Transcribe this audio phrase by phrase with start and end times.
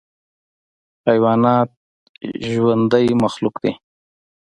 [1.07, 1.69] حیوانات
[2.51, 3.71] ژوندی مخلوق دی.